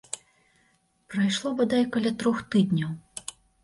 Прайшло 1.13 1.53
бадай 1.61 1.87
каля 1.95 2.17
трох 2.21 2.45
тыдняў. 2.53 2.91